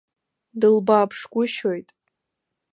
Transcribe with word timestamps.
Дылбааԥшгәышьоит. 0.59 1.89